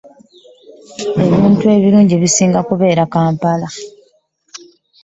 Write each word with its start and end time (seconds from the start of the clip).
Ebintu 1.23 1.65
ebirungi 1.75 2.15
bisinga 2.21 2.59
kubeera 2.69 3.03
Kampala. 3.13 3.67